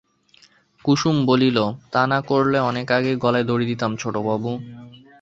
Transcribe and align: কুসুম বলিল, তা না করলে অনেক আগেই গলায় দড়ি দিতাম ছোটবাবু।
কুসুম 0.85 1.15
বলিল, 1.25 1.57
তা 1.91 2.01
না 2.07 2.19
করলে 2.21 2.57
অনেক 2.61 2.87
আগেই 2.91 3.15
গলায় 3.15 3.43
দড়ি 3.43 3.65
দিতাম 3.65 3.91
ছোটবাবু। 3.95 4.51